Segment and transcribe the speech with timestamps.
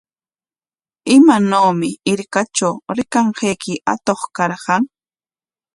[1.15, 4.83] ¿Imanawmi hirkatraw rikanqayki atuq karqan?